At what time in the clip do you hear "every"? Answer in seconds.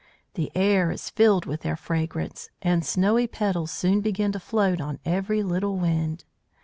5.05-5.43